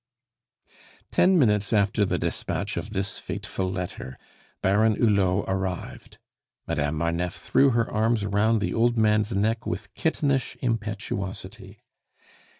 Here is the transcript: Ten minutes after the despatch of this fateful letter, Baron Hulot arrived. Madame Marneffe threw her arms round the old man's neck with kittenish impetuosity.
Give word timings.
Ten 1.11 1.37
minutes 1.37 1.71
after 1.71 2.05
the 2.05 2.17
despatch 2.17 2.75
of 2.75 2.89
this 2.89 3.19
fateful 3.19 3.71
letter, 3.71 4.17
Baron 4.63 4.95
Hulot 4.95 5.45
arrived. 5.47 6.17
Madame 6.67 6.95
Marneffe 6.97 7.37
threw 7.37 7.69
her 7.69 7.87
arms 7.87 8.25
round 8.25 8.61
the 8.61 8.73
old 8.73 8.97
man's 8.97 9.35
neck 9.35 9.67
with 9.67 9.93
kittenish 9.93 10.57
impetuosity. 10.59 11.83